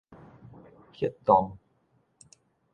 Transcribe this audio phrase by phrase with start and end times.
[0.95, 1.59] 黑洞